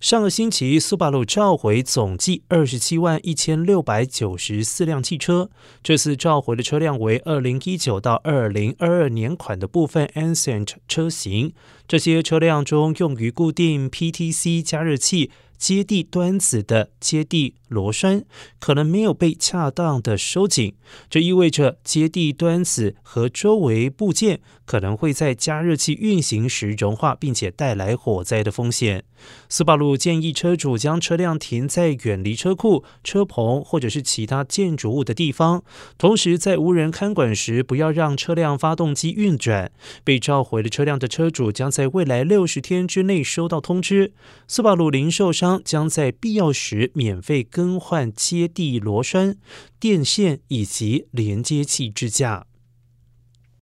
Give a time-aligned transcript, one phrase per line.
[0.00, 5.50] 上个星期，苏巴鲁召回总计二十七万一千六百九十四辆汽车。
[5.82, 11.52] 这次召回的车辆为二零一九到二零二二年款的部分 Ancient 车型。
[11.88, 15.32] 这些车辆中用于固定 PTC 加热器。
[15.58, 18.24] 接地端子的接地螺栓
[18.58, 20.74] 可能没有被恰当的收紧，
[21.10, 29.04] 这意味着接地端子和周围部件可能会在加热器运行时融化，并且带来火灾的风险。
[29.48, 35.64] 斯巴鲁建议车主将车辆停在远离车库、车棚或者是其他建筑物的地方，
[35.98, 39.72] 同时在无人看管时，不要让车辆发动机运转。
[40.04, 44.12] 被召回的车辆的车主将在未来六十天之内收到通知。
[44.46, 49.36] 斯巴鲁零售商将在必要时免费更换接地螺栓、
[49.78, 52.47] 电线以及连接器支架。